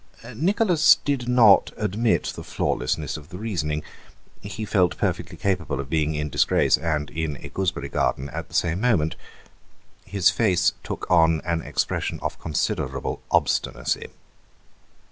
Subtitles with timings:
[0.35, 3.83] Nicholas did not admit the flawlessness of the reasoning;
[4.41, 8.55] he felt perfectly capable of being in disgrace and in a gooseberry garden at the
[8.55, 9.15] same moment.
[10.03, 14.07] His face took on an expression of considerable obstinacy.